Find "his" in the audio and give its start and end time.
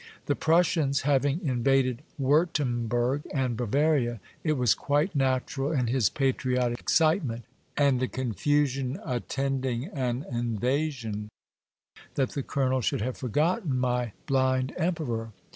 5.85-6.09